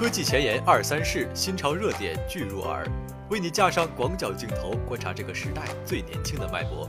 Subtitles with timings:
[0.00, 2.88] 科技前沿二三事，新潮热点俱入耳，
[3.28, 6.88] 为你架上广角镜头，观察这个时代最年轻的脉搏。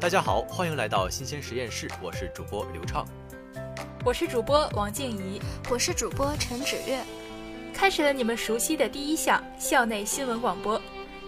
[0.00, 3.06] 大家好，欢迎来到新鲜实验室，我是主播刘畅，
[4.02, 5.38] 我是主播王静怡，
[5.68, 6.98] 我是主播陈芷月。
[7.74, 10.80] 开始了你们熟悉的第一项校内新闻广播。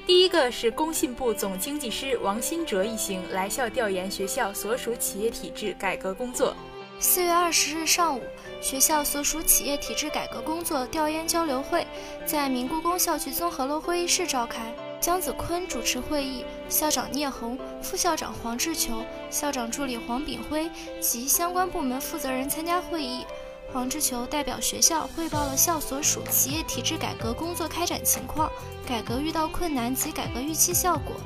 [0.07, 6.57] 第一个是工信部总经济师王新哲一行来校调研学校所属企业体制改革工作。
[7.03, 8.23] 四月二十日上午，
[8.61, 11.87] 学校所属企业体制改革工作调研交流会
[12.27, 14.71] 在明故宫校区综合楼会议室召开。
[15.01, 23.25] 姜子坤主持会议，校长聂红、副校长黄志球、校长助理黄炳辉及相关部门负责人参加会议。
[23.73, 28.53] 黄志球代表学校汇报了校所属企业体制改革工作开展情况、
[28.87, 31.17] 改革遇到困难及改革预期效果。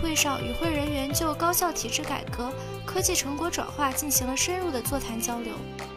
[0.00, 2.50] 会上，与会人员就高校体制改革、
[2.88, 5.52] 科技成果转化进行了深入的座谈交流。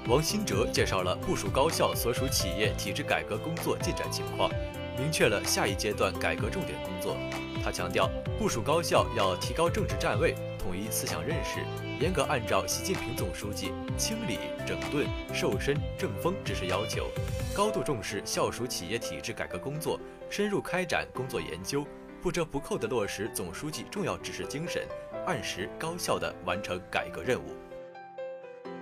[0.09, 4.51] 王新哲介绍了部署高校所属企业体制改革工作进展情况，
[4.97, 7.15] 明确了下一阶段改革重点工作。
[7.63, 11.59] 他强调，部署高校要提高政治站位，统一思想认识，
[12.01, 17.07] 严格按照习近平总书记清理、整顿、瘦身、正风指示要求，
[17.55, 19.97] 高度重视校属企业体制改革工作，
[20.29, 21.87] 深入开展工作研究。
[22.21, 24.87] 不折不扣地落实总书记重要指示精神，
[25.25, 27.55] 按时高效地完成改革任务。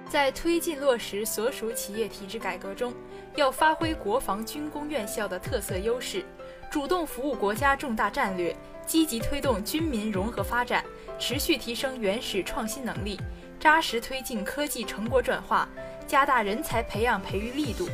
[0.09, 2.93] 在推进落实所属企业体制改革中，
[3.35, 6.25] 要发挥国防军工院校的特色优势，
[6.71, 8.55] 主动服务国家重大战略，
[8.87, 10.83] 积极推动军民融合发展，
[11.19, 13.19] 持续提升原始创新能力，
[13.59, 15.69] 扎实推进科技成果转化，
[16.07, 17.87] 加大人才培养培育力度。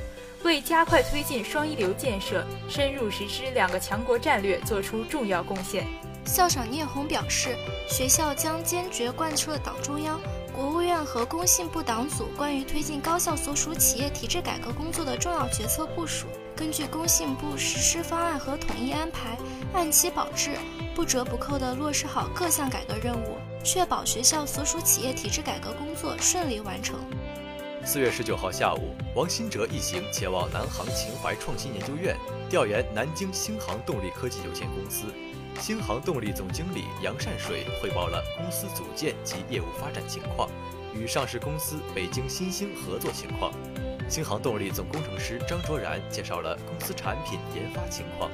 [0.45, 5.85] 为加快推进双一流建设、深入实施两个强国战略作出重要贡献。
[6.25, 7.55] 校长聂红表示，
[7.87, 10.19] 学校将坚决贯彻党中央、
[10.51, 16.25] 国务院和工信部党组关于推进高校所属企业体制改革工作的重要决策部署，
[16.55, 19.37] 根据工信部实施方案和统一安排，
[19.73, 20.57] 按期保质、
[20.95, 26.99] 不折不扣地落实好各项改革任务，确保学校所属企业体制改革工作顺利完成。
[27.85, 32.17] 四月十九号下午，王新哲一行前往南航秦淮创新研究院
[32.49, 35.05] 调研南京星航动力科技有限公司。
[35.59, 40.49] 星航动力总经理杨善水汇报了公司组建及业务发展情况，
[40.93, 43.51] 与上市公司北京新星合作情况。
[44.07, 48.29] 星航动力总工程师张卓然介绍了公司产品研发情况。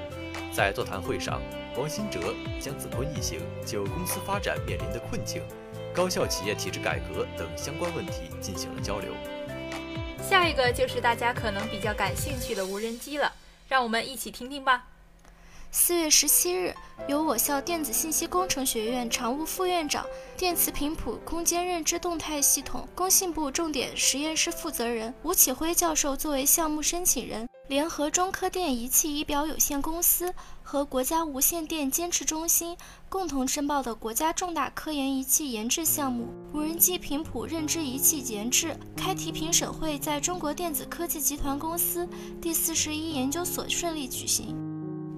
[0.52, 1.42] 在座谈会上，
[1.78, 5.42] 王新哲、姜子坤一行就公司发展面临的困境、
[5.94, 9.14] 高校企业体制改革等相关问题进行了交流。
[10.22, 13.32] 下一个就是大家可能比较感兴趣的无人机了，
[13.70, 14.88] 让我们一起听听吧。
[15.74, 16.76] 四月十七日，
[17.08, 20.06] 由我校电子信息工程学院常务副院长、
[20.36, 27.48] 电磁频谱空间认知动态系统工信部重点实验室负责人吴启辉教授作为项目申请人。
[27.70, 32.76] 联合中科电仪器仪表有限公司和国家无线电监测中心
[33.08, 42.06] 共同申报的国家重大科研仪器研制项目——无人机频谱认知仪器研制开题评审会，在中国电子科技集团公司
[42.42, 44.71] 第四十一研究所顺利举行。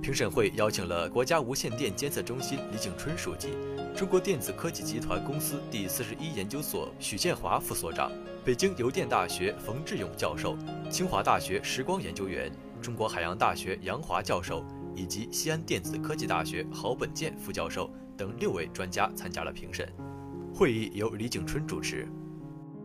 [0.03, 3.53] 评审会邀请了国家无线电监测中心李景春书记、
[3.95, 8.11] 中国电子科技集团公司第四十一研究所许建华副所长。
[8.43, 10.57] 北京邮电大学冯志勇教授、
[10.89, 19.87] 清华大学时光研究员、中国海洋大学杨华教授以及西安电子科技大学郝本健副教授等六位专家参加了评审。
[20.53, 22.05] 会议由李景春主持。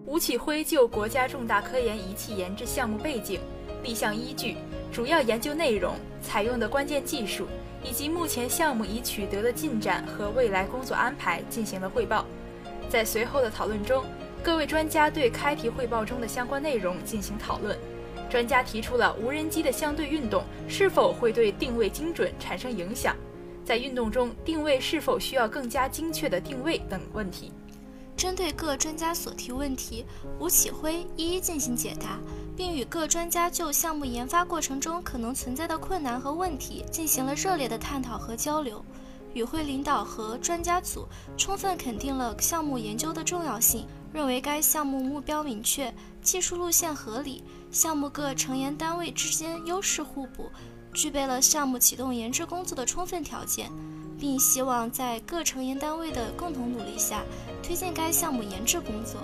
[0.07, 3.41] 吴启辉就国家重大科研仪器研制项目背景、
[3.83, 4.57] 立项依据、
[4.93, 7.47] 主要研究内容、采用的关键技术
[7.85, 12.25] 以及目前项目已取得的进展和未来工作安排进行了汇报。
[12.89, 14.05] 在随后的讨论中，
[14.43, 17.77] 各位专家对开题汇报中的相关内容进行讨论，
[18.31, 23.15] 专家提出了无人机的相对运动是否会对定位精准产生影响，
[23.65, 27.53] 在运动中定位是否需要更加精确的定位等问题。
[28.17, 30.05] 针对各专家所提问题，
[30.41, 32.19] 吴启辉一一进行解答，
[32.59, 38.85] 并与各专家就项目研发过程中可能存在的困难和问题进行了热烈的探讨和交流。
[39.33, 41.07] 与会领导和专家组
[41.37, 43.87] 充分肯定了项目研究的重要性。
[44.13, 50.51] 认为该项目目标明确，技术路线合理，项目各成员单位之间优势互补，
[50.93, 53.71] 具备了项目启动研制工作的充分条件，
[54.19, 57.23] 并希望在各成员单位的共同努力下，
[57.63, 59.21] 推进该项目研制工作。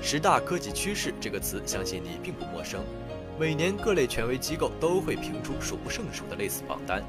[0.00, 2.80] 十大科技趋势这个词，相信你并不陌生。
[3.38, 7.02] 每年各类权威机构都会评出数不胜数的类似榜单，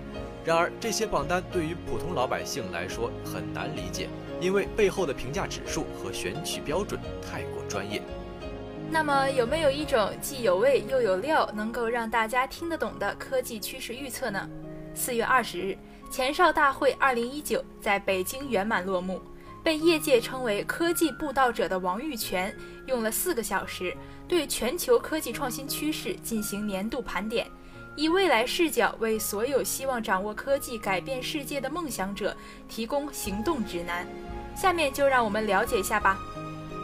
[0.45, 4.07] 然而这些榜单对于普通老百姓来说很难理解。
[4.41, 8.01] 因为背后的评价指数和选取标准太过专业。
[8.89, 14.49] 那么，有没有一种既有味又有料，能够让大家听得懂的科技趋势预测呢？
[14.95, 15.77] 四月二十日，
[16.09, 19.21] 前哨大会二零一九在北京圆满落幕。
[19.61, 22.55] 被业界称为“科技布道者”的王玉泉，
[22.89, 23.95] 用了四个小时，
[24.27, 27.47] 对全球科技创新趋势进行年度盘点，
[27.95, 32.35] 以未来视角为所有希望掌握科技改变世界的梦想者
[32.67, 34.05] 提供行动指南。
[34.55, 36.17] 下面就让我们了解一下吧。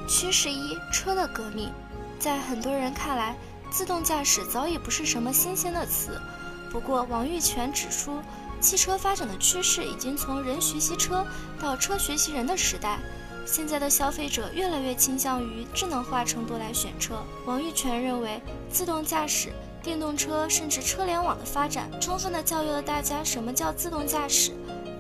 [0.08, 1.70] 趋势一：车的革命。
[2.18, 3.36] 在很多人看来，
[3.70, 6.22] 自动驾驶早已不是什么新鲜的词。
[6.72, 8.22] 不过，王玉泉指出，
[8.62, 11.26] 汽车发展的趋势已经从人学习车
[11.60, 13.00] 到车学习人的时代。
[13.46, 17.24] 现在的消费者越来越倾向于智能化程度来选车。
[17.46, 19.54] 王玉泉认为，自动驾驶、
[19.84, 24.52] 电动车甚至车联网的发展，充分的教育了大家什么叫自动驾驶。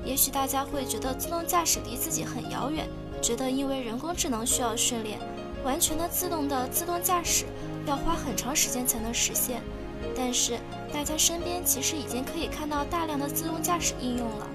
[0.06, 2.88] 也许大家会觉得自动驾驶离自己很遥远，
[3.19, 5.19] 觉得因为人工智能需要训练。
[5.63, 7.45] 完全的自动的自动驾驶
[7.88, 9.63] 要花很长时间才能实现，
[10.15, 10.59] 但是
[10.94, 14.47] 大家身边其实已经可以看到大量的自动驾驶应用了，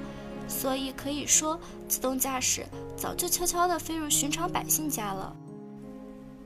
[0.51, 1.59] 所以可以说
[1.89, 2.67] 自动驾驶
[2.97, 5.35] 早就悄悄地飞入寻常百姓家了。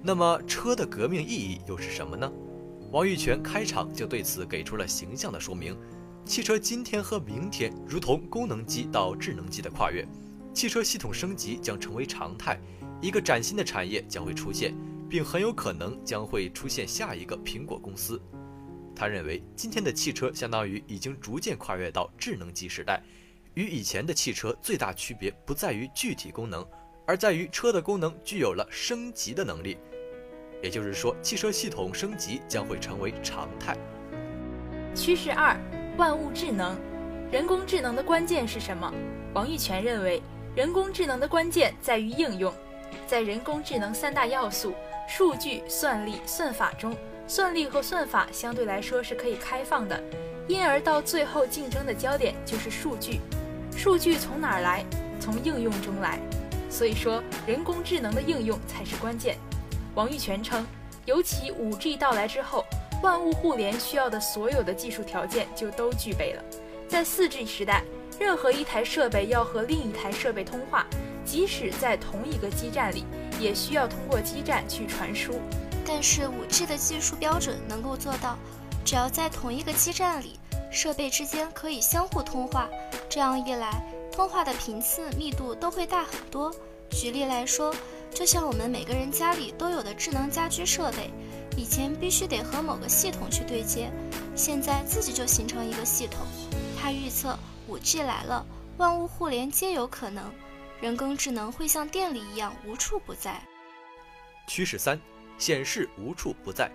[0.02, 2.30] 那么车的革命意义又是什么呢？
[2.92, 5.74] 王玉泉开场就对此给出了形象的说明：
[6.26, 10.06] 汽车今天和明天如同功能机到智能机的跨越，
[10.52, 12.60] 汽车系统升级将成为常态。
[13.00, 14.74] 一个崭新的产业将会出现，
[15.08, 18.20] 并很有可能将会出现下一个苹果公司。
[18.94, 23.02] 他认为，今天的汽车相当于已经逐渐跨越到智能机时代。
[23.54, 26.66] 与以前的汽车最大区别不在于具体功能，
[27.06, 29.78] 而在于车的功能具有了升级的能力。
[30.62, 33.76] 也就是说，汽车系统升级将会成为常态。
[34.94, 35.56] 趋势二：
[35.96, 36.76] 万物智能。
[37.30, 38.92] 人工智能的关键是什么？
[39.34, 40.22] 王玉泉认为，
[40.56, 42.52] 人工智能的关键在于应用。
[43.06, 44.72] 在人工智能三大要素——
[45.08, 46.96] 数据、算力、算法中，
[47.26, 50.02] 算力和算法相对来说是可以开放的，
[50.46, 53.20] 因而到最后竞争的焦点就是数据。
[53.76, 54.84] 数据从哪儿来？
[55.20, 56.18] 从应用中来。
[56.70, 59.36] 所以说，人工智能的应用才是关键。
[59.94, 60.66] 王玉泉称，
[61.04, 62.64] 尤其 5G 到来之后，
[63.02, 66.42] 万物互联需要的所有的技术条件就都具备了。
[66.88, 67.84] 在 4G 时代，
[68.18, 70.84] 任何一台设备要和另一台设备通话。
[71.24, 73.04] 即使在同一个基站里，
[73.40, 75.40] 也需要通过基站去传输。
[75.86, 78.36] 但是 5G 的技术标准能够做到，
[78.84, 80.38] 只要在同一个基站里，
[80.74, 82.68] 设备之间可以相互通话。
[83.08, 83.82] 这样一来，
[84.12, 86.52] 通话的频次密度都会大很多。
[86.90, 87.74] 举例来说，
[88.12, 91.10] 就像我们每个人家里都有的智能家居设备，
[91.56, 93.90] 以前必须得和某个系统去对接，
[94.34, 96.20] 现在自己就形成一个系统。
[96.78, 97.38] 他预测
[97.68, 98.44] 5G 来了，
[98.76, 100.30] 万物互联皆有可能。
[100.80, 103.42] 人工智能会像电力一样无处不在。
[104.46, 105.00] 趋势三：
[105.38, 106.70] 显示无处不在。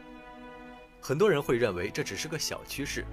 [0.99, 3.05] 很多人会认为这只是个小趋势，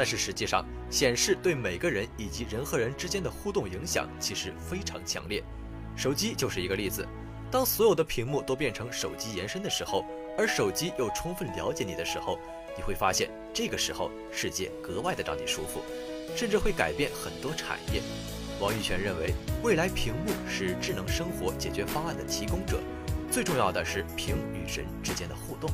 [0.00, 5.44] 但是实际上，显示对每个人以及人和人之间的互动影响其实非常强烈。
[5.94, 7.06] 手机就是一个例子。
[7.50, 10.06] 当所有的屏幕都变成手机延伸的时候，
[10.38, 12.38] 而手机又充分了解你的时候，
[12.78, 15.82] 你会发现，这个时候世界格外的让你舒服，
[16.34, 18.00] 甚至会改变很多产业。
[18.58, 22.80] 王玉泉认为，未来屏幕是智能生活解决方案的提供者，
[23.30, 25.70] 最重要的是屏与人之间的互动。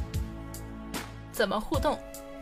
[1.30, 1.97] 怎么互动？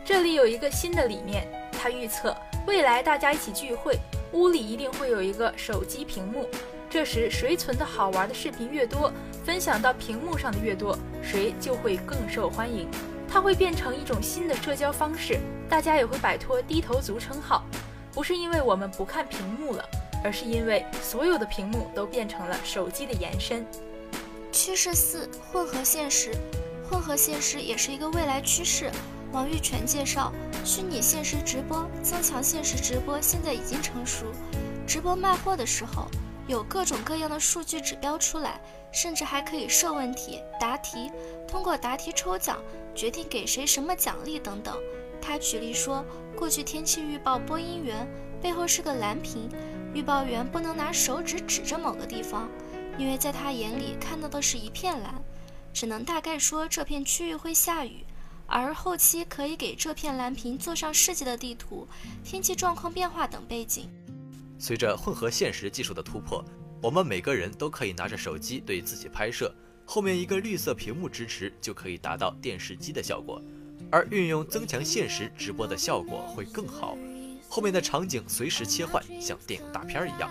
[0.07, 3.99] 这里有一个新的理念，他预测未来大家一起聚会，
[4.31, 6.47] 屋里一定会有一个手机屏幕。
[6.89, 9.11] 这时谁存的好玩的视频越多，
[9.45, 12.87] 分享到屏幕上的越多，谁就会更受欢迎。
[13.27, 15.39] 它会变成一种新的社交方式，
[15.69, 17.63] 大家也会摆脱低头族称号。
[18.13, 19.83] 不是因为我们不看屏幕了。
[20.23, 23.63] 而是因为所有的屏幕都变成了手机的延伸。
[24.51, 26.31] 趋势四：混合现实。
[26.89, 28.89] 混合现实也是一个未来趋势。
[29.35, 30.31] 王玉泉介绍，
[30.63, 34.27] 虚拟现实直播、增强现实直播现在已经成熟。
[34.87, 36.07] 直播卖货的时候，
[36.47, 38.61] 有各种各样的数据指标出来，
[38.93, 41.11] 甚至还可以设问题、答题，
[41.45, 42.63] 通过答题抽奖
[42.95, 44.77] 决定给谁什么奖励等等。
[45.21, 48.07] 他举例说，过去天气预报播音员
[48.41, 49.49] 背后是个蓝屏。
[49.93, 52.49] 预报员不能拿手指指着某个地方，
[52.97, 55.13] 因为在他眼里看到的是一片蓝，
[55.73, 58.05] 只能大概说这片区域会下雨。
[58.47, 61.87] 而后期可以给这片蓝屏做上世界的地图、
[62.23, 63.89] 天气状况变化等背景。
[64.57, 66.43] 随着混合现实技术的突破，
[66.81, 69.53] 我们每个人都可以拿着手机对自己拍摄，
[69.85, 73.41] 后面一个绿色屏幕支持就可以达到电视机的效果，
[73.91, 76.97] 而运用增强现实直播的效果会更好。
[77.49, 80.29] 后面的场景随时切换，像电影大片一样。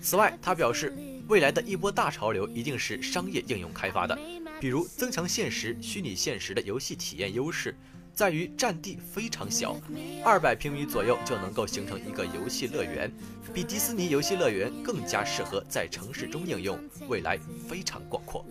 [0.00, 0.96] 此外，他表示，
[1.28, 4.18] 未来的一波大潮流一定是商业应用开发的，
[4.60, 7.76] 比如增强现实、虚拟现实的游戏体验优势。
[8.12, 9.76] 在于占地非常小，
[10.24, 13.08] 二百平米左右就能够形成一个游戏乐园，
[13.54, 17.38] 比迪士尼游戏乐园更加适合在城市中应用，未来
[17.68, 18.44] 非常广阔。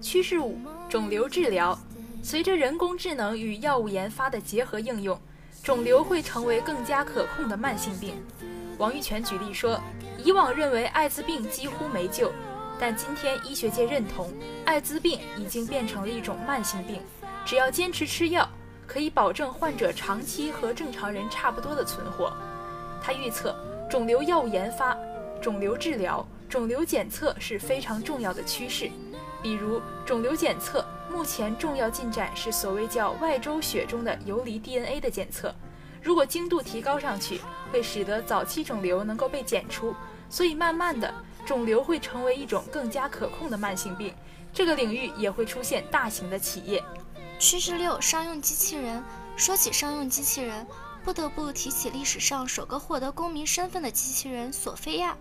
[0.00, 0.58] 趋势五：
[0.88, 1.78] 肿瘤治疗。
[2.22, 5.20] 随着人工智能与药物研发的结合应用，
[5.62, 8.14] 肿瘤会成为更加可控的慢性病。
[8.78, 9.78] 王玉泉举例说，
[10.24, 12.32] 以往认为艾滋病几乎没救，
[12.78, 14.32] 但今天医学界认同，
[14.64, 17.00] 艾滋病已经变成了一种慢性病。
[17.44, 18.48] 只要坚持吃药，
[18.86, 22.32] 可以保证患者长期和正常人差不多的存活。
[23.02, 23.54] 他预测，
[23.90, 24.96] 肿瘤药物研发、
[25.40, 28.90] 肿瘤治疗、肿瘤检测是非常重要的趋势。
[29.42, 35.54] 比如，肿瘤检测目前重要进展是所谓叫外周血中的游离 DNA 的检测。
[36.02, 37.40] 如果精度提高上去，
[37.70, 39.94] 会使得早期肿瘤能够被检出，
[40.30, 41.12] 所以慢慢的，
[41.44, 44.14] 肿瘤会成为一种更加可控的慢性病。
[44.52, 46.82] 这个领域也会出现大型的企业。
[47.38, 49.02] 趋势六：商用机器人。
[49.36, 50.64] 说起商用机器人，
[51.04, 55.16] 不得不提起历史上首个获得公民身份的机器人索菲亚。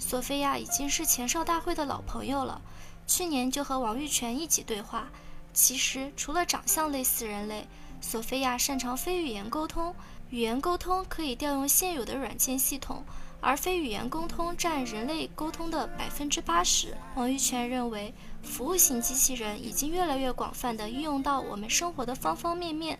[0.00, 2.60] 索菲亚已经是前哨大会的老朋友了，
[3.06, 5.08] 去年就和王玉泉一起对话。
[5.54, 7.68] 其实除了长相类似人类，
[8.00, 9.94] 索菲亚擅长非语言沟通。
[10.30, 13.04] 语言沟通可以调用现有的软件系统。
[13.42, 16.96] 而非语言沟通占人类沟通的百分之八十。
[17.16, 22.98] 王玉泉认为，服务型机器人已经越来越广泛地运用到我们生活的方方面面。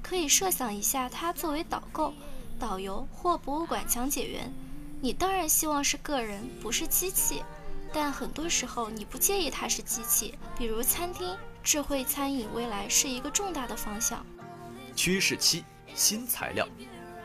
[0.00, 2.14] 可以设想一下，它作为导购、
[2.58, 4.50] 导游或博物馆讲解员，
[5.00, 7.42] 你当然希望是个人，不是机器。
[7.92, 10.38] 但很多时候，你不介意它是机器。
[10.56, 14.24] 比如餐厅，智慧餐饮未来是一个重大的方向。
[14.94, 15.64] 趋势七：
[15.96, 16.64] 新材料，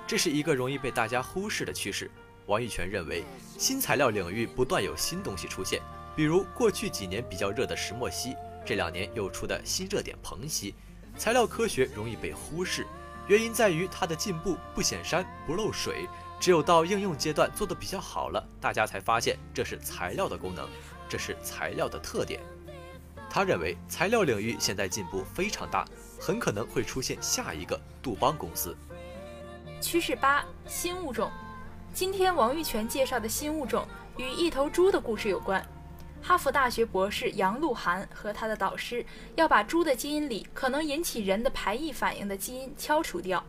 [0.08, 2.10] 这是一个容易被大家忽视的趋势。
[2.48, 3.24] 王玉泉认为，
[3.58, 5.82] 新材料领域不断有新东西出现，
[6.16, 8.36] 比如过去几年比较热的石墨烯，
[8.66, 10.74] 这两年又出的新热点硼烯。
[11.18, 12.86] 材料科学容易被忽视，
[13.28, 16.08] 原因在于它的进步不显山不漏水，
[16.40, 20.68] 只有到应用阶段做得比较好了，大家才发现这是材料的功能，
[21.10, 22.42] 这是材料的特点。
[23.30, 25.86] 他认为材料领域现在进步非常大，
[26.20, 28.76] 很可能会出现下一个杜邦公司。
[29.82, 31.32] 趋势八：新物种。
[31.96, 33.88] 今天王玉泉介绍的新物种
[34.18, 35.66] 与一头猪的故事有关。
[36.22, 43.42] 哈佛大学博士杨鹿晗和他的导师要把猪的基因里可能引起人的排异反应的基因敲除掉，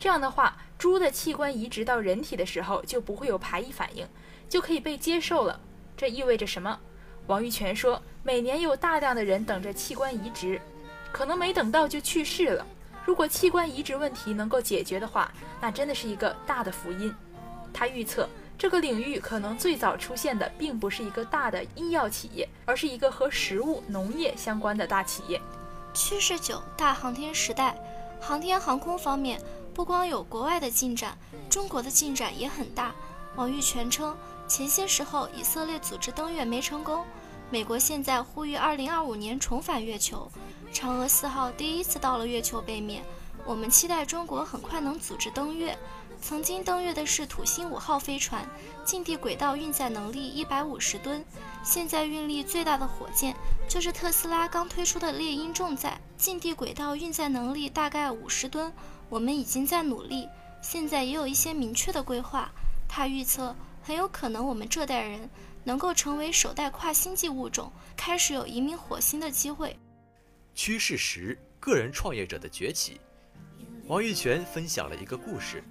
[0.00, 4.04] 这样的话，猪的器官移植到人体的时候就不会有排异反应，
[4.48, 5.60] 就可以被接受了。
[5.96, 6.80] 这意味着什么？
[7.28, 10.60] 王玉泉说，每年有大量的人等着器官移植，
[11.12, 12.66] 可能没等到就去世了。
[13.04, 17.14] 如果器官移植问题能够解决的话，那真的是一个大的福音。
[17.72, 25.40] 他预测，这个领域可能最早出现的并不是一个大的医药企业，而是一个和食物、农业相关的大企业。
[25.94, 27.76] 趋势九：大航天时代。
[28.20, 29.40] 航天航空方面，
[29.74, 31.18] 不光有国外的进展，
[31.50, 32.94] 中国的进展也很大。
[33.34, 37.04] 王玉泉称，前些时候以色列组织登月没成功，
[37.50, 40.30] 美国现在呼吁2025年重返月球。
[40.72, 43.02] 嫦娥四号第一次到了月球背面，
[43.44, 45.76] 我们期待中国很快能组织登月。
[46.22, 48.48] 曾经登月的是土星五号飞船，
[48.84, 51.22] 近地轨道运载能力一百五十吨。
[51.64, 53.34] 现在运力最大的火箭
[53.68, 58.72] 就是特斯拉刚推出的猎鹰重载，近地轨道运载能力大概五十吨。
[59.08, 60.28] 我们已经在努力，
[60.62, 62.52] 现在也有一些明确的规划。
[62.88, 65.28] 他预测很有可能我们这代人
[65.64, 69.76] 能够成为首代跨星际物种，开始有移民火星的机会。
[70.54, 73.00] 趋势十：个人创业者的崛起。
[73.88, 75.64] 王玉泉分享了一个故事。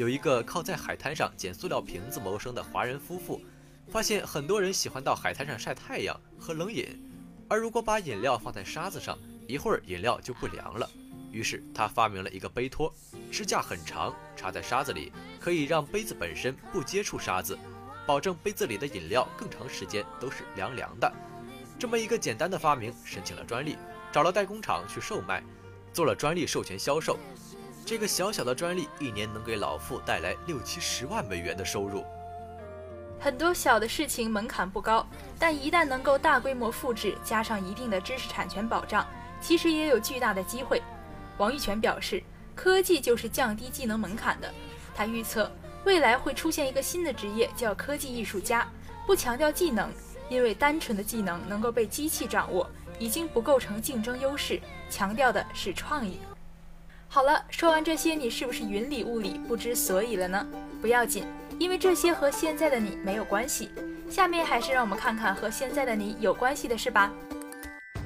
[0.00, 3.38] 有一个靠在海滩上捡塑料瓶子谋生的华人夫妇，
[3.90, 6.86] 发现很多人喜欢到海滩上晒太阳、喝冷饮，
[7.50, 10.88] 而如果把饮料放在沙子上，一会儿饮料就不凉了。
[11.30, 12.90] 于是他发明了一个杯托，
[13.30, 17.58] 支架很长，插在沙子里，可以让杯子本身不接触沙子，
[18.06, 21.12] 保证杯子里的饮料更长时间都是凉凉的。
[21.78, 23.76] 这么一个简单的发明，申请了专利，
[24.10, 25.44] 找了代工厂去售卖，
[25.92, 27.18] 做了专利授权销售。
[27.84, 32.04] 这个小小的专利一年能给老傅带来六七十万美元的收入。
[33.18, 35.06] 很多小的事情门槛不高，
[35.38, 39.06] 但一旦能够大规模复制，加上一定的知识产权保障，
[39.40, 40.80] 其实也有巨大的机会。
[41.36, 42.22] 王玉泉表示，
[42.54, 44.50] 科技就是降低技能门槛的。
[44.94, 45.50] 他预测
[45.84, 48.66] 未来会出现一个新的职业，叫科技艺术家，
[49.06, 49.92] 不强调技能，
[50.30, 54.58] 因为单纯的技能能够被机器掌握，已经不构成竞争优势，
[54.88, 56.18] 强调的是创意。
[57.12, 60.46] 好了，说完这些，你是不是云里雾里不知所以了呢？
[60.80, 61.24] 不要紧，
[61.58, 63.72] 因为这些和现在的你没有关系。
[64.08, 67.10] 下面还是让我们看看和现在的你有关系的事吧。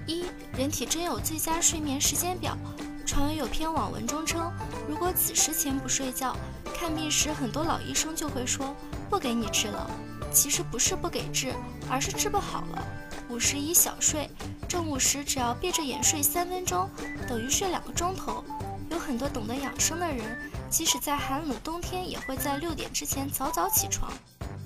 [0.06, 0.25] 一，
[0.56, 2.56] 人体真有最佳睡眠时间表。
[3.04, 4.50] 传闻有篇网文中称，
[4.88, 6.34] 如果子时前不睡觉，
[6.75, 8.75] 看病时很多老医生就会说
[9.11, 9.87] 不给你治了。
[10.32, 11.52] 其实不是不给治，
[11.90, 12.82] 而是治不好了。
[13.28, 14.30] 午时宜小睡，
[14.66, 16.88] 正午时只要闭着眼睡三分钟，
[17.28, 18.42] 等于睡两个钟头。
[18.91, 24.12] 有很多懂得养生的人，即使在寒冷冬天，也会在六点之前早早起床。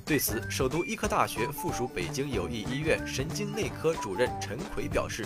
[0.04, 5.24] 对此，首都医科大学附属北京友谊医院神经内科主任陈奎表示：“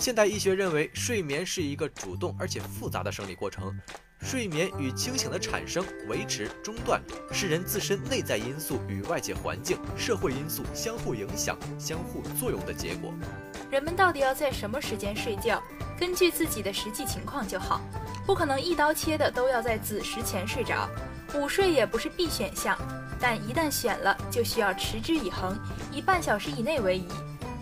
[0.00, 3.78] 现代医学认为，睡眠是一个主动而且复杂的生理过程。
[4.22, 13.12] 睡眠与清醒的产生、维持、中断，是人自身内在因素与外界环境、社会因素相互影响、相互作用的结果。
[13.70, 15.62] 人们到底要在什么时间睡觉？
[15.98, 17.82] 根据自己的实际情况就好，
[18.24, 20.88] 不可能一刀切的都要在子时前睡着。
[21.34, 22.74] 午睡也不是必选项。”
[23.20, 25.58] 但一旦选了，就需要持之以恒，
[25.92, 27.06] 以半小时以内为宜。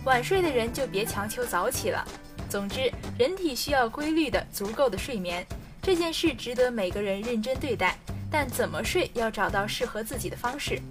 [0.05, 2.07] 晚睡的人就别强求早起了。
[2.49, 5.45] 总之，人体需要规律的、足够的睡眠，
[5.83, 7.95] 这件事值得每个人认真对待。
[8.31, 10.81] 但怎么睡，要找到适合自己的方式。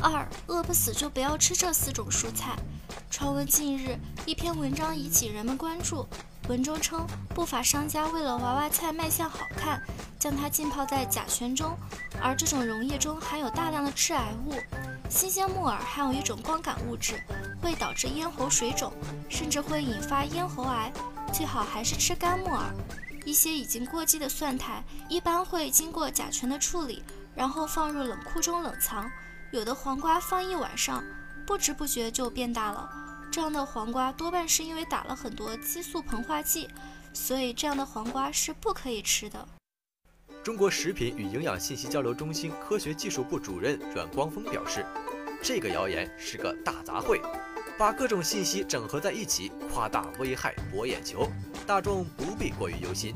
[0.00, 2.56] 二，饿不死就不要吃这四种蔬菜。
[3.08, 3.96] 传闻近日
[4.26, 6.06] 一篇文章引起人们关注。
[6.48, 9.82] 文中称，不法商家为了娃娃菜卖相好看，
[10.18, 11.76] 将它浸泡在甲醛中，
[12.22, 14.54] 而这种溶液中含有大量的致癌物。
[15.08, 17.20] 新鲜木耳含有一种光感物质，
[17.60, 18.92] 会导致咽喉水肿，
[19.28, 20.92] 甚至会引发咽喉癌。
[21.32, 22.64] 最好还是吃干木耳。
[23.24, 27.02] 一些已经过季的蒜苔一般会经过甲醛的处理，
[27.34, 29.10] 然后放入冷库中冷藏。
[29.50, 31.02] 有的黄瓜放一晚上，
[31.44, 32.88] 不知不觉就变大了。
[33.36, 36.70] 这样的黄瓜多半是因为打了很多激素膨化剂，
[37.12, 39.46] 所以这样的黄瓜是不可以吃的。
[40.42, 44.86] 中国食品与营养信息交流中心科学技术部主任阮光峰表示，
[45.42, 47.20] 这个谣言是个大杂烩，
[47.78, 51.30] 把各种信息整合在一起，夸大危害博眼球，
[51.66, 53.12] 大众不必过于忧心。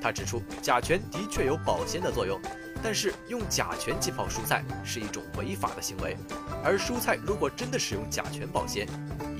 [0.00, 2.40] 他指出，甲醛的确有保鲜的作用。
[2.80, 6.14] 但是用甲醛浸泡蔬菜是一种违法的行为，
[6.62, 8.86] 而蔬菜如果真的使用甲醛保鲜，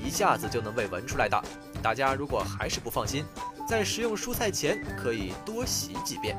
[0.05, 1.41] 一下子就能被闻出来的。
[1.81, 3.25] 大家如果还是不放心，
[3.67, 6.37] 在食用蔬菜前可以多洗几遍。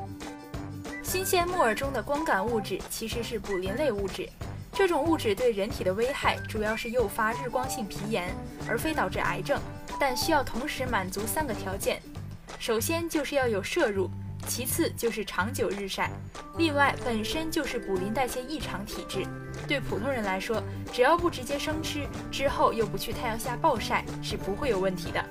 [1.03, 4.29] 新鲜木耳中的光感物质其实是卟啉类物质，
[4.71, 8.33] 这种物质对人体的危害主要是诱发日光性皮炎，
[8.67, 9.59] 而非导致癌症，
[9.99, 12.01] 但需要同时满足三个条件，
[12.59, 14.09] 首先就是要有摄入。
[14.47, 16.09] 其次就是长久日晒，
[16.57, 19.27] 另外本身就是补磷代谢异常体质，
[19.67, 25.23] 对普通人来说，只要不直接生吃，之后又不去太阳下暴晒，是不会有问题的。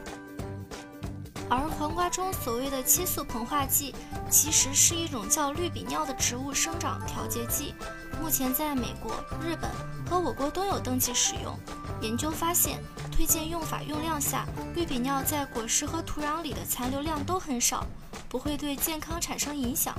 [1.48, 3.94] 而黄瓜中所谓的激素膨化剂，
[4.28, 7.72] 其实是一种叫氯比尿的植物生长调节剂，
[8.20, 9.70] 目前在美国、日本
[10.10, 11.56] 和我国都有登记使用。
[12.02, 12.78] 研究发现，
[13.12, 17.86] 推荐用法用量下，氯比尿在果实和土壤里的残留量都很少。
[18.28, 19.96] 不会对健康产生影响。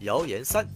[0.00, 0.66] 谣言三：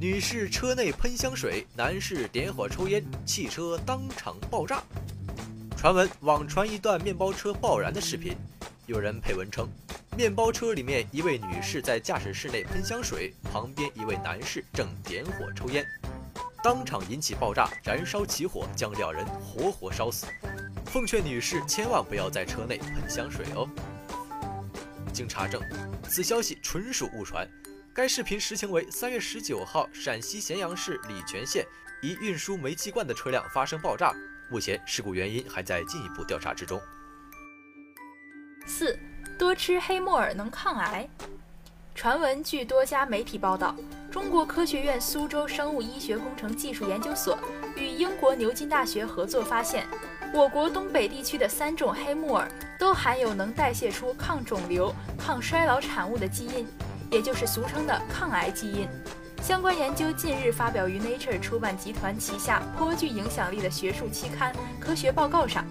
[0.00, 4.82] 女士车内喷香水，男士点火抽烟，汽车当场爆炸。
[5.76, 8.36] 传闻网传一段面包车爆燃的视频，
[8.86, 9.68] 有人配文称，
[10.16, 15.86] 面包车里面一位女士在驾驶室内喷香水，旁边一位男士正点火抽烟，
[16.62, 20.26] 当场引起爆炸，燃烧起火，将两人活活烧死。
[20.86, 23.68] 奉劝女士千万不要在车内喷香水哦。
[25.14, 25.62] 经查证，
[26.08, 27.48] 此消息纯属误传。
[27.94, 31.64] 该视频实情为三月十九号，陕西咸阳市礼泉县
[32.02, 34.12] 一运输煤气罐的车辆发生爆炸。
[34.50, 36.80] 目前事故原因还在进一步调查之中。
[38.66, 38.98] 四，
[39.38, 41.08] 多吃黑木耳能抗癌？
[41.94, 43.76] 传闻据多家媒体报道，
[44.10, 47.38] 中国科学院苏州生物医学工程技术研究所
[47.76, 49.86] 与英国牛津大学合作发现。
[50.34, 56.66] 我国东北地区的三种黑木耳都含有能代谢出抗肿瘤、抗衰老产物的基因，
[57.08, 58.88] 也就是俗称的抗癌基因。
[59.40, 65.64] 相关研究近日发表于 Nature 出版集团旗下颇具影响力的学术期刊《科学报告》上。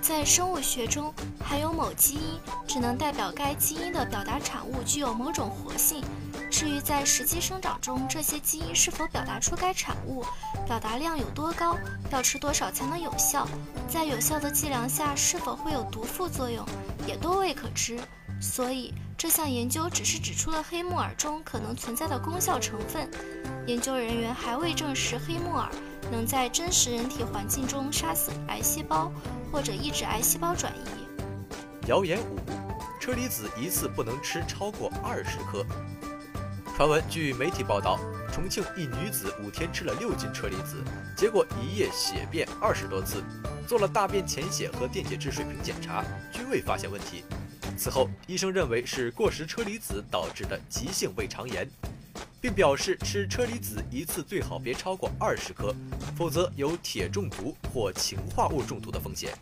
[0.00, 1.12] 在生物学中，
[1.44, 6.02] 含有某基因只能代表该基因的表达产物具有某种活性。
[6.50, 10.24] 至于在实际生长中，这些基因是否表达出该产物，
[10.66, 11.76] 表达量有多高，
[12.10, 13.46] 要吃多少才能有效，
[13.88, 16.64] 在有效的剂量下是否会有毒副作用，
[17.06, 17.98] 也都未可知。
[18.40, 23.10] 所以这项研究只是指出了黑木耳中可能存在的功效成分，
[23.66, 25.68] 研究人员还未证实黑木耳
[26.10, 29.12] 能在真实人体环境中杀死癌细胞
[29.52, 31.88] 或者抑制癌细胞转移。
[31.88, 32.38] 谣言五：
[33.00, 35.64] 车厘子一次不能吃超过二十颗。
[36.78, 37.98] 传闻，据媒体报道，
[38.32, 40.76] 重庆一女子五天吃了六斤车厘子，
[41.16, 43.20] 结果一夜血便二十多次，
[43.66, 47.24] 做了大便潜血和电解质水平检查，均未发现问题。
[47.76, 51.68] 此后，医生认为是过食车厘子导致的急性胃肠炎，
[52.40, 55.74] 并表示吃车厘子一次最好别超过二十颗，
[56.16, 59.36] 否则有铁中毒或氰化物中毒的风险。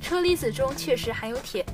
[0.00, 1.66] 车厘子中确实含有铁，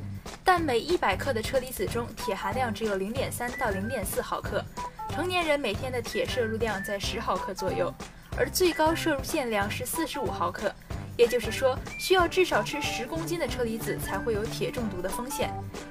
[0.46, 4.64] 但每一百克的车厘子中铁含量只有零点三到零点四毫克。
[5.10, 7.92] 成年人每天的铁摄入量在十毫克左右，
[8.38, 10.72] 而最高摄入限量是四十五毫克。
[11.16, 15.50] 也就是说，需要至少吃十公斤的车厘子才会有铁中毒的风险。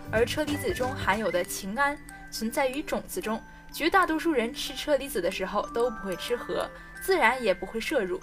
[0.10, 1.98] 而车厘子中含有的氰胺
[2.32, 3.42] 存在于种子中，
[3.74, 6.70] 绝大多数人吃车厘子的时候都不会吃核，
[7.04, 8.22] 自然也不会摄入。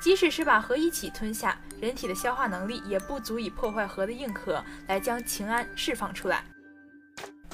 [0.00, 6.44] 即使是把核一起吞下，人体的消化能力也不足以破坏核的硬壳来将氰胺释放出来。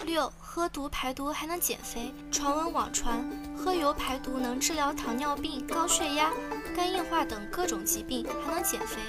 [0.04, 2.12] 六，喝毒排毒还能减肥。
[2.30, 3.24] 传闻网传，
[3.57, 6.30] 喝油排毒能治疗糖尿病、高血压、
[6.76, 9.00] 肝硬化等各种疾病，还能减肥。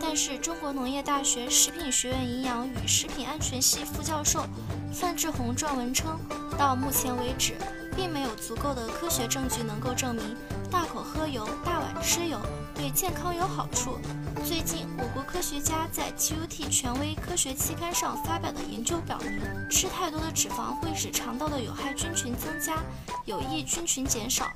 [0.00, 4.44] 但是，中国农业大学食品学院营养与食品安全系副教授
[4.92, 6.18] 范志红撰文称，
[6.58, 7.52] 到目前为止，
[7.94, 10.36] 并没有足够的科学证据能够证明
[10.70, 12.38] 大口喝油、大碗吃油
[12.74, 13.98] 对健康有好处。
[14.44, 22.82] 最近，我国科学家在 GUT 权威科学期刊上发表的研究表明，吃太多的脂肪会使肠道的有害菌群增加，
[23.24, 24.50] 有益菌群减少。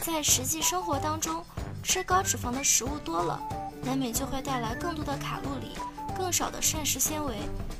[0.00, 1.44] 在实际生活当中，
[1.82, 3.40] 吃高脂肪的食物多了，
[3.82, 5.72] 难免就会带来更多的卡路里，
[6.16, 7.36] 更少的膳食纤维，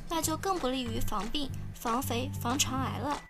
[0.08, 3.20] 那就更不利于防病、防肥、防肠癌了。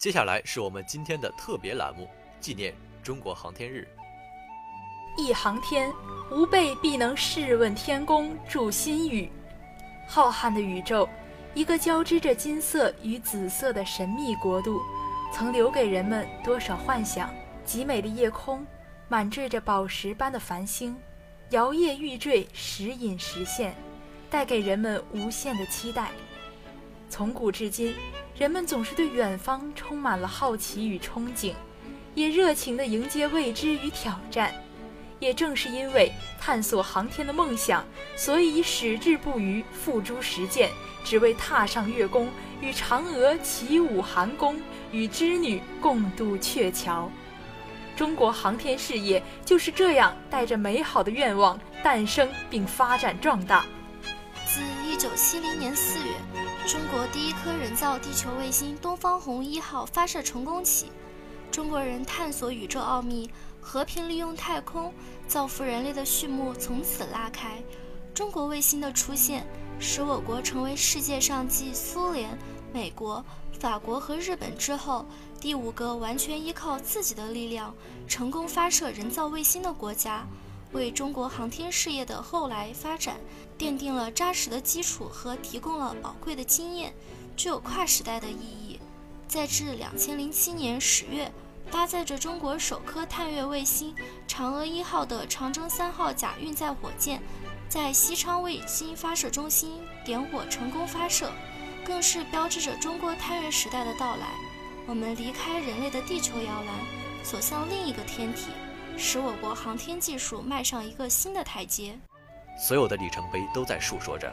[0.00, 2.08] 接下来是我们今天的特别栏目，
[2.40, 3.86] 纪念中国航天日。
[5.18, 5.92] 一航天，
[6.30, 9.30] 吾辈必能试问天宫，筑新宇。
[10.08, 11.06] 浩瀚的宇宙，
[11.52, 14.80] 一个交织着金色与紫色的神秘国度，
[15.34, 17.30] 曾留给人们多少幻想？
[17.66, 18.66] 极美的夜空，
[19.06, 20.96] 满缀着宝石般的繁星，
[21.50, 23.74] 摇曳欲坠，时隐时现，
[24.30, 26.10] 带给人们无限的期待。
[27.10, 27.94] 从古至今。
[28.40, 31.52] 人们总是对远方充满了好奇与憧憬，
[32.14, 34.50] 也热情地迎接未知与挑战。
[35.18, 37.84] 也正是因为探索航天的梦想，
[38.16, 40.70] 所以矢志不渝，付诸实践，
[41.04, 42.30] 只为踏上月宫，
[42.62, 44.58] 与嫦娥起舞寒宫，
[44.90, 47.10] 与织女共度鹊桥。
[47.94, 53.66] 中国航天事业就是这样带着美好的愿望诞生并发展壮大。
[54.46, 56.14] 自一九七零年四月。
[56.70, 60.92] 中国第一颗人造地球卫星“东方红一号”发射成功起，
[61.50, 63.28] 中国人探索宇宙奥秘、
[63.60, 64.94] 和平利用太空、
[65.26, 67.60] 造福人类的序幕从此拉开。
[68.14, 69.44] 中国卫星的出现，
[69.80, 72.38] 使我国成为世界上继苏联、
[72.72, 73.24] 美国、
[73.58, 75.04] 法国和日本之后
[75.40, 77.74] 第五个完全依靠自己的力量
[78.06, 80.24] 成功发射人造卫星的国家。
[80.72, 83.16] 为中国航天事业的后来发展
[83.58, 86.92] 奠定了扎实的基础和提供了宝贵的经验，
[87.36, 88.78] 具有跨时代的意义。
[89.26, 91.30] 在至两千零七年十月，
[91.70, 93.94] 搭载着中国首颗探月卫星
[94.28, 97.20] 嫦娥一号的长征三号甲运载火箭，
[97.68, 101.30] 在西昌卫星发射中心点火成功发射，
[101.84, 104.26] 更是标志着中国探月时代的到来。
[104.86, 106.74] 我们离开人类的地球摇篮，
[107.22, 108.46] 走向另一个天体。
[109.00, 111.98] 使我国航天技术迈上一个新的台阶。
[112.58, 114.30] 所有的里程碑都在述说着，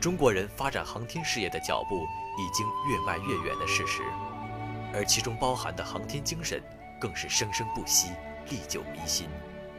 [0.00, 2.04] 中国人发展航天事业的脚步
[2.36, 4.02] 已经越迈越远的事实，
[4.92, 6.60] 而其中包含的航天精神
[7.00, 8.10] 更是生生不息、
[8.50, 9.28] 历久弥新，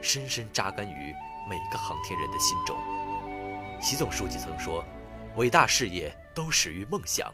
[0.01, 1.13] 深深扎根于
[1.49, 2.77] 每个航天人的心中。
[3.81, 4.85] 习总书记曾说
[5.35, 7.29] ：“伟大事业都始于梦想，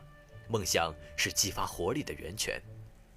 [0.50, 2.60] 梦想是激发活力的源泉。”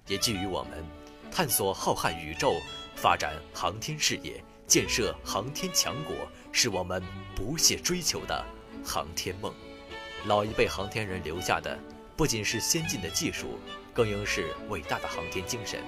[0.06, 0.84] 也基于我们
[1.30, 2.54] 探索浩瀚宇宙。
[3.00, 6.16] 发展航天事业，建设航天强国，
[6.50, 7.00] 是我们
[7.32, 8.44] 不懈追求的
[8.84, 9.54] 航天梦。
[10.26, 11.78] 老一辈航天人留下的，
[12.16, 13.56] 不仅是先进的技术，
[13.94, 15.78] 更应是伟大的航天精神。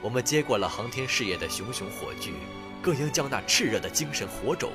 [0.00, 2.32] 我们接过了航天事业的熊熊火炬，
[2.80, 4.70] 更应将那炽热的精神火种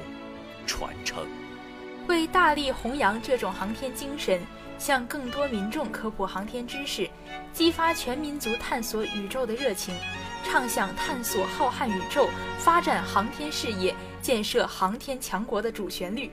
[0.67, 1.25] 传承。
[2.09, 4.45] 为大力弘扬这种航天精神，
[4.83, 7.09] 向更多民众科普航天知识，
[7.53, 9.95] 激发全民族探索宇宙的热情。
[10.43, 12.27] 畅想探索浩瀚宇宙，
[12.59, 16.29] 发展航天事业，建设航天强国的主旋律，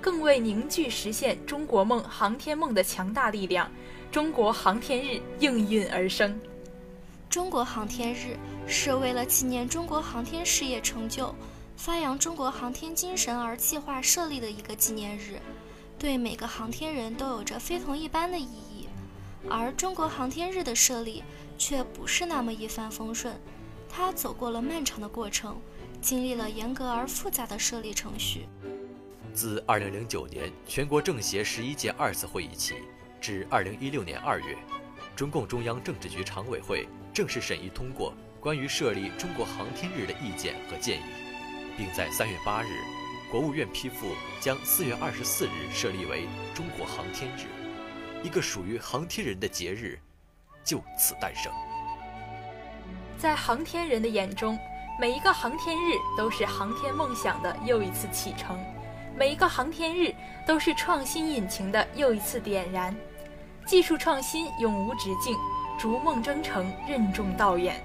[0.00, 3.70] 更为凝聚实现中国梦、航天梦的强大力量。
[4.10, 6.40] 中国航天日应运而生。
[7.28, 8.34] 中国航天日
[8.66, 11.34] 是为了纪念中国航天事业成就、
[11.76, 15.38] 发扬中国航天精神而计划设立的一个纪念日。
[16.00, 18.88] 对每个航天人都有着非同一般的意义。
[19.50, 21.22] 而中国航天日的设立
[21.58, 23.38] 却不是那么一帆风顺，
[23.86, 25.60] 它走过了漫长的过程，
[26.00, 28.46] 经历了严格而复杂的设立程序。
[29.34, 32.76] 自2009年全国政协十一届二次会议起，
[33.20, 34.56] 至2016年2月，
[35.14, 41.12] 中共中央政治局常委会正式审议通过关于设立中国航天日的意见和建议，
[41.76, 42.68] 并在3月8日，
[43.30, 44.08] 国务院批复
[44.40, 47.46] 将4月24日设立为中国航天日，
[48.24, 49.96] 一个属于航天人的节日
[50.64, 51.52] 就此诞生。
[53.16, 54.58] 在航天人的眼中，
[55.00, 58.58] 每一个航天日都是航天梦想的又一次启程。
[59.16, 60.12] 每一个航天日
[60.44, 62.94] 都是创新引擎的又一次点燃，
[63.64, 65.36] 技术创新永无止境，
[65.78, 67.80] 逐梦征程，任重道远。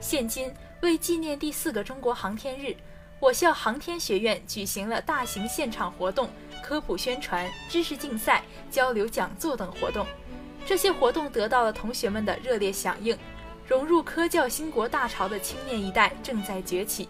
[0.00, 2.74] 现今为纪念第四个中国航天日，
[3.22, 6.28] 我校航天学院举行了大型现场活动、
[6.60, 10.04] 科普宣传、知识竞赛、交流讲座等活动。
[10.66, 13.16] 这些活动得到了同学们的热烈响应。
[13.64, 17.08] 融入科教兴国大潮的青年一代正在崛起，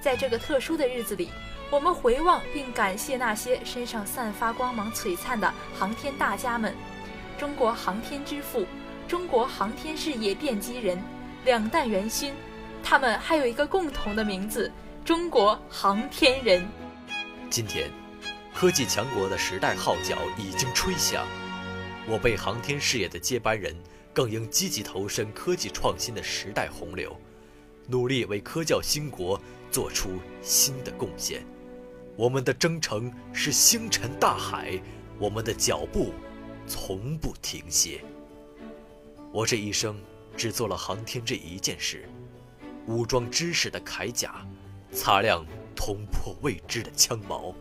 [0.00, 1.30] 在这个特殊的日子里。
[1.68, 6.72] 我们回望并感谢那些身上散发光芒璀璨的航天大家们，
[7.36, 8.64] 中国航天之父，
[9.08, 11.02] 中国航天事业奠基人，
[11.44, 12.32] 两弹元勋。
[12.84, 14.70] 他们还有一个共同的名字——
[15.04, 16.66] 中国航天人。
[17.50, 17.90] 今天，
[18.54, 21.26] 科技强国的时代号角已经吹响，
[22.06, 23.74] 我辈航天事业的接班人
[24.12, 27.18] 更应积极投身科技创新的时代洪流，
[27.88, 30.10] 努力为科教兴国做出
[30.42, 31.44] 新的贡献。
[32.16, 34.80] 我们的征程是星辰大海，
[35.18, 36.12] 我们的脚步
[36.66, 38.02] 从不停歇。
[39.32, 39.98] 我这一生
[40.36, 42.08] 只做了航天这一件事：
[42.86, 44.46] 武装知识的铠甲，
[44.92, 47.54] 擦亮捅破未知的枪矛。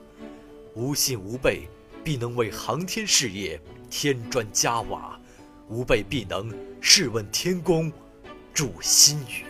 [0.76, 1.68] 无信无备，
[2.04, 5.20] 必能为航天事业添砖加瓦；
[5.68, 7.92] 无备必能试问天宫，
[8.54, 9.49] 助新宇。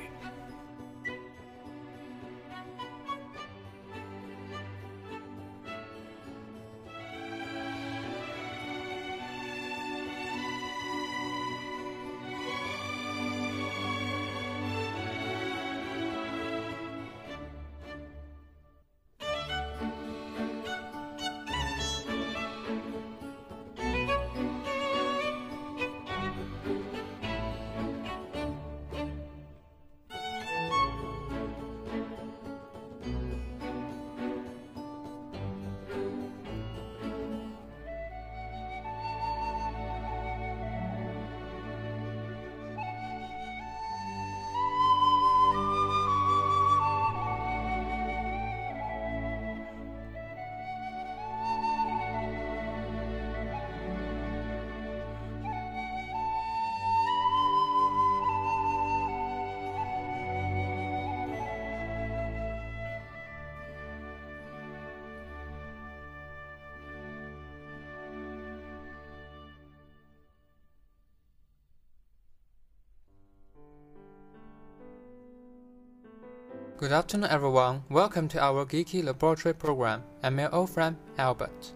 [76.80, 77.84] Good afternoon, everyone.
[77.90, 80.02] Welcome to our Geeky Laboratory program.
[80.24, 81.74] I'm your old friend Albert.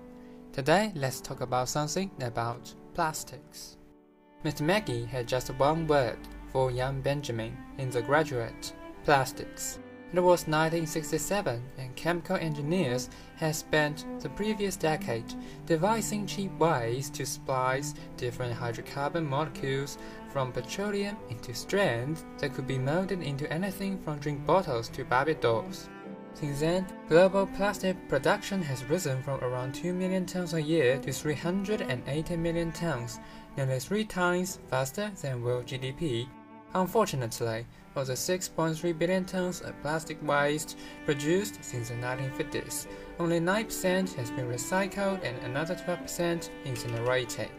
[0.53, 3.75] Today, let's talk about something about plastics.
[4.45, 4.61] Mr.
[4.61, 6.19] Maggie had just one word
[6.53, 8.71] for young Benjamin in The Graduate
[9.03, 9.77] plastics.
[10.13, 15.33] It was 1967, and chemical engineers had spent the previous decade
[15.65, 19.97] devising cheap ways to splice different hydrocarbon molecules
[20.33, 25.35] from petroleum into strands that could be molded into anything from drink bottles to Barbie
[25.35, 25.89] dolls.
[26.33, 31.13] Since then, global plastic production has risen from around 2 million tons a year to
[31.13, 33.19] 380 million tons,
[33.55, 36.27] nearly three times faster than world GDP.
[36.73, 42.87] Unfortunately, of the 6.3 billion tons of plastic waste produced since the 1950s,
[43.19, 47.51] only 9% has been recycled and another 12% incinerated.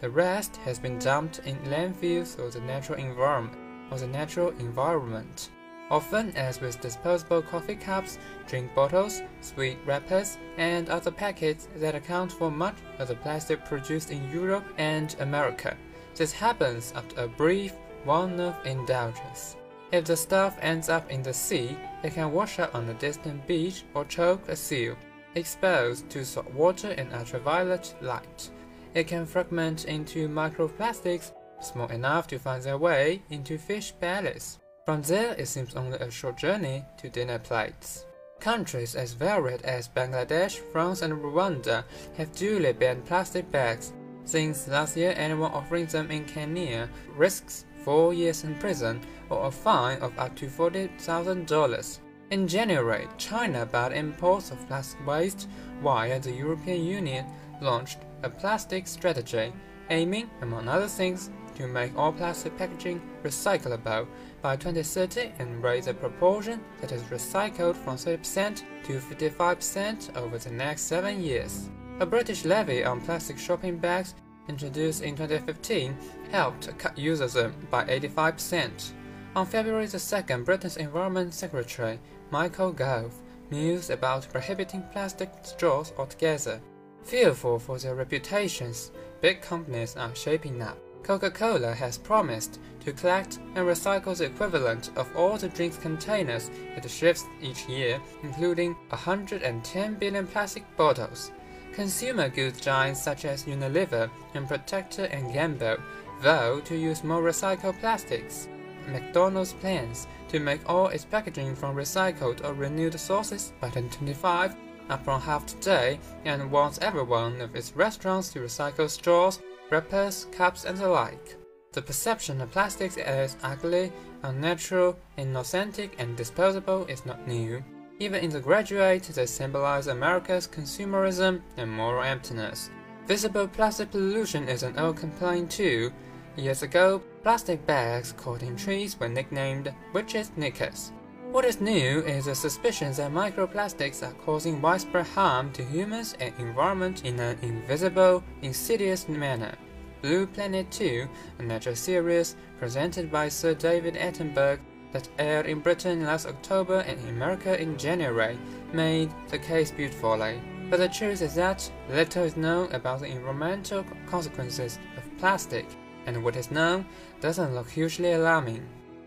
[0.00, 3.58] The rest has been dumped in landfills or the natural environment.
[3.90, 5.50] Or the natural environment.
[5.90, 12.32] Often, as with disposable coffee cups, drink bottles, sweet wrappers, and other packets that account
[12.32, 15.76] for much of the plastic produced in Europe and America.
[16.14, 19.56] This happens after a brief one-off indulgence.
[19.92, 23.46] If the stuff ends up in the sea, it can wash up on a distant
[23.46, 24.96] beach or choke a seal.
[25.34, 28.50] Exposed to salt water and ultraviolet light,
[28.94, 34.58] it can fragment into microplastics small enough to find their way into fish bellies.
[34.84, 38.06] From there, it seems only a short journey to dinner plates.
[38.38, 41.84] Countries as varied as Bangladesh, France, and Rwanda
[42.16, 43.92] have duly banned plastic bags.
[44.24, 49.50] Since last year, anyone offering them in Kenya risks four years in prison or a
[49.50, 51.98] fine of up to $40,000.
[52.30, 55.48] In January, China banned imports of plastic waste,
[55.80, 57.26] while the European Union
[57.60, 59.52] launched a plastic strategy,
[59.90, 64.06] aiming, among other things, to make all plastic packaging recyclable
[64.42, 70.50] by 2030 and raise the proportion that is recycled from 30% to 55% over the
[70.50, 71.68] next seven years.
[72.00, 74.14] A British levy on plastic shopping bags
[74.48, 75.96] introduced in 2015
[76.32, 78.92] helped cut them by 85%.
[79.36, 83.14] On February 2nd, Britain's Environment Secretary Michael Gove
[83.50, 86.60] mused about prohibiting plastic straws altogether.
[87.04, 88.90] Fearful for their reputations,
[89.20, 90.78] big companies are shaping up.
[91.02, 96.90] Coca-Cola has promised to collect and recycle the equivalent of all the drinks containers it
[96.90, 101.30] ships each year, including 110 billion plastic bottles.
[101.74, 105.76] Consumer goods giants such as Unilever and Protector and Gamble
[106.22, 108.48] vow to use more recycled plastics.
[108.88, 114.56] McDonald's plans to make all its packaging from recycled or renewed sources by 2025,
[114.88, 120.26] up from half today, and wants every one of its restaurants to recycle straws, wrappers,
[120.32, 121.36] cups, and the like.
[121.72, 123.92] The perception of plastics as ugly,
[124.22, 127.64] unnatural, inauthentic, and disposable is not new.
[127.98, 132.70] Even in the graduate, they symbolize America's consumerism and moral emptiness.
[133.06, 135.92] Visible plastic pollution is an old complaint too.
[136.36, 140.90] Years ago, plastic bags caught in trees were nicknamed witches' knickers.
[141.34, 146.32] What is new is the suspicion that microplastics are causing widespread harm to humans and
[146.38, 149.56] environment in an invisible, insidious manner.
[150.00, 151.08] Blue Planet 2,
[151.40, 154.60] a nature series presented by Sir David Attenborough
[154.92, 158.38] that aired in Britain last October and in America in January,
[158.72, 160.40] made the case beautifully.
[160.70, 165.66] But the truth is that little is known about the environmental consequences of plastic,
[166.06, 166.86] and what is known
[167.20, 168.64] doesn't look hugely alarming.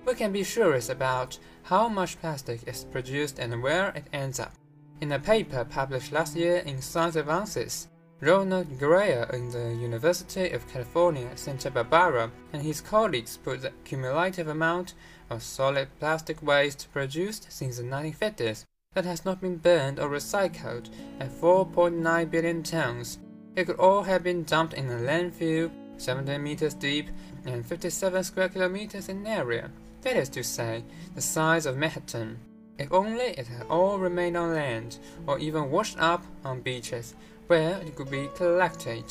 [0.07, 4.53] We can be curious about how much plastic is produced and where it ends up.
[5.01, 7.89] In a paper published last year in Science Advances,
[8.21, 14.47] Ronald Guerra in the University of California, Santa Barbara, and his colleagues put the cumulative
[14.47, 14.93] amount
[15.29, 20.89] of solid plastic waste produced since the 1950s that has not been burned or recycled
[21.19, 23.19] at 4.9 billion tons.
[23.57, 27.09] It could all have been dumped in a landfill 70 meters deep
[27.45, 29.69] and 57 square kilometers in area.
[30.07, 32.39] That is to say, the size of Manhattan.
[32.77, 37.13] If only it had all remained on land, or even washed up on beaches,
[37.47, 39.03] where it could be collected.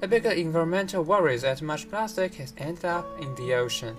[0.00, 3.94] The bigger environmental worry is that much plastic has ended up in the ocean,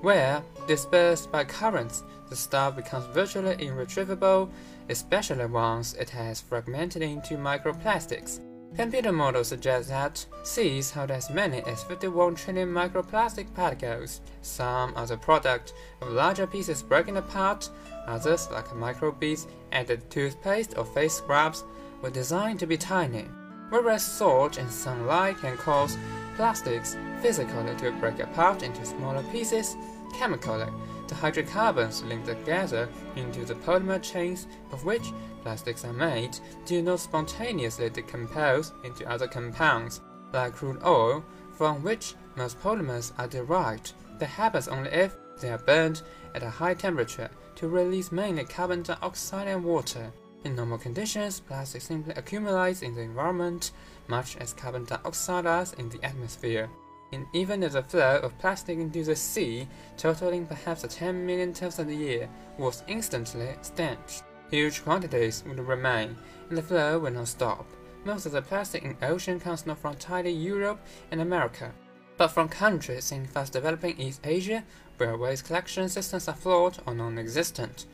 [0.00, 4.50] where, dispersed by currents, the stuff becomes virtually irretrievable,
[4.88, 8.40] especially once it has fragmented into microplastics.
[8.76, 14.22] Computer models suggest that seas hold as many as 51 trillion microplastic particles.
[14.40, 17.68] Some are the product of larger pieces breaking apart,
[18.06, 21.64] others, like microbeads added to toothpaste or face scrubs,
[22.00, 23.26] were designed to be tiny,
[23.68, 25.98] whereas salt and sunlight can cause
[26.36, 29.76] plastics physically to break apart into smaller pieces,
[30.14, 30.66] chemically,
[31.12, 37.00] the hydrocarbons linked together into the polymer chains of which plastics are made do not
[37.00, 40.00] spontaneously decompose into other compounds,
[40.32, 41.22] like crude oil,
[41.52, 43.92] from which most polymers are derived.
[44.18, 46.00] That happens only if they are burned
[46.34, 50.10] at a high temperature to release mainly carbon dioxide and water.
[50.44, 53.72] In normal conditions, plastic simply accumulates in the environment,
[54.08, 56.70] much as carbon dioxide does in the atmosphere.
[57.12, 61.78] And even if the flow of plastic into the sea, totaling perhaps 10 million tons
[61.78, 66.16] a year, was instantly stanched, huge quantities would remain,
[66.48, 67.66] and the flow would not stop.
[68.04, 71.72] Most of the plastic in ocean comes not from tiny Europe and America,
[72.16, 74.64] but from countries in fast developing East Asia,
[74.96, 77.86] where waste collection systems are flawed or non existent.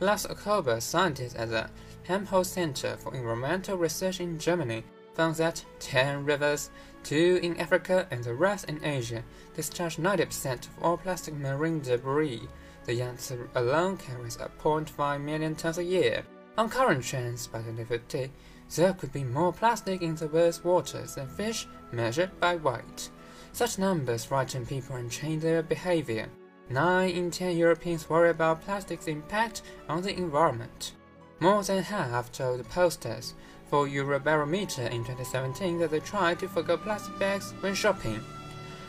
[0.00, 1.70] Last October, scientists at the
[2.04, 6.70] Helmholtz Center for Environmental Research in Germany found that 10 rivers,
[7.06, 9.22] 2 in Africa and the rest in Asia,
[9.54, 12.48] discharge 90% of all plastic marine debris.
[12.84, 16.24] The Yangtze alone carries 0.5 million tons a year.
[16.58, 18.32] On current trends, by 2050,
[18.74, 23.10] there could be more plastic in the world's waters than fish measured by weight.
[23.52, 26.28] Such numbers frighten people and change their behavior.
[26.70, 30.94] 9 in 10 Europeans worry about plastic's impact on the environment.
[31.38, 33.34] More than half told the posters
[33.68, 38.20] for Eurobarometer in 2017 that they tried to forget plastic bags when shopping.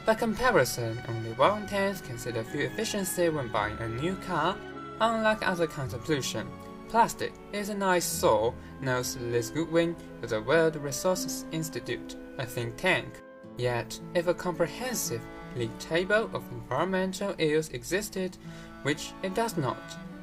[0.06, 4.56] By comparison, only one-tenth consider fuel efficiency when buying a new car,
[5.02, 6.48] unlike other kinds of pollution.
[6.90, 12.78] Plastic is a nice soul, notes Liz Goodwin of the World Resources Institute, a think
[12.78, 13.22] tank.
[13.58, 15.22] Yet, if a comprehensive
[15.56, 18.38] league table of environmental ills existed,
[18.84, 19.78] which it does not,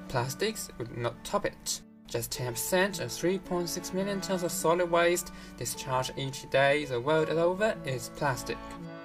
[0.09, 1.83] plastics would not top it.
[2.15, 7.75] Just 10% of 3.6 million tons of solid waste discharged each day the world over
[7.85, 8.57] is plastic.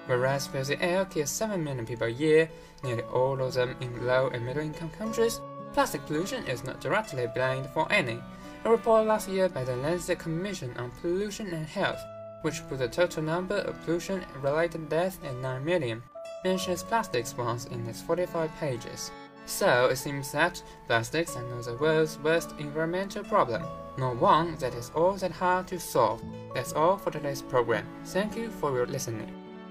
[0.05, 2.47] Whereas filthy air kills 7 million people a year,
[2.83, 5.41] nearly all of them in low and middle income countries,
[5.73, 8.19] Plastic pollution is not directly blamed for any.
[8.65, 11.99] A report last year by the Lancet Commission on Pollution and Health,
[12.43, 16.03] which put the total number of pollution-related deaths at 9 million,
[16.43, 19.11] mentions plastics once in its 45 pages.
[19.48, 23.62] So it seems that plastics are not the world's worst environmental problem,
[23.98, 26.20] nor one that is all that hard to solve.
[26.54, 27.84] That's all for today's program.
[28.06, 29.28] Thank you for your listening.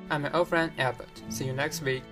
[0.09, 1.23] I'm your old friend Albert.
[1.29, 2.03] See you next week.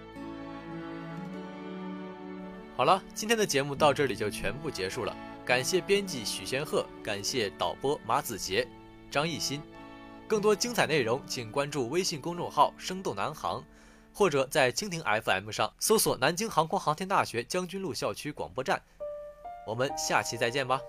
[2.76, 5.16] 好了，今天的节目到这里就全部结束了。
[5.46, 8.68] 感谢编辑许仙鹤，感谢导播马子杰、
[9.12, 9.62] 张艺兴。
[10.28, 13.64] 更多精彩内容，请关注微信公众号“生动南航”，
[14.17, 18.81] 或者在蜻蜓 FM 上搜索“南京航空航天大学将军路校区广播站”。
[19.69, 20.81] 我们下期再见吧。